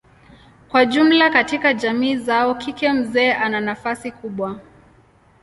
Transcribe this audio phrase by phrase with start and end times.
[0.69, 4.59] Kwa jumla katika jamii zao kike mzee ana nafasi kubwa.